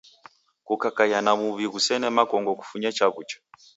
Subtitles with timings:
[0.67, 3.37] Kukakaia na muw'i ghusene makongo kufunye chaw'ucha.